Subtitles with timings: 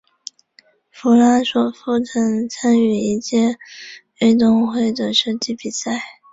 [0.89, 3.53] 弗拉索夫曾参与一届
[4.21, 6.01] 奥运会的射击比赛。